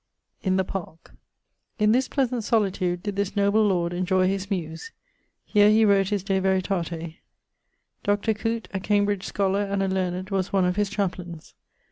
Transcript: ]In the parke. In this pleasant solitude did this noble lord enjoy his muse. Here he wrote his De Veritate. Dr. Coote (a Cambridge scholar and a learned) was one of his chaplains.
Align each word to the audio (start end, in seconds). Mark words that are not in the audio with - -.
]In 0.49 0.57
the 0.57 0.63
parke. 0.63 1.13
In 1.77 1.91
this 1.91 2.07
pleasant 2.07 2.43
solitude 2.43 3.03
did 3.03 3.15
this 3.15 3.35
noble 3.35 3.63
lord 3.63 3.93
enjoy 3.93 4.25
his 4.27 4.49
muse. 4.49 4.91
Here 5.45 5.69
he 5.69 5.85
wrote 5.85 6.09
his 6.09 6.23
De 6.23 6.39
Veritate. 6.41 7.17
Dr. 8.01 8.33
Coote 8.33 8.67
(a 8.73 8.79
Cambridge 8.79 9.25
scholar 9.25 9.61
and 9.61 9.83
a 9.83 9.87
learned) 9.87 10.31
was 10.31 10.51
one 10.51 10.65
of 10.65 10.75
his 10.75 10.89
chaplains. 10.89 11.53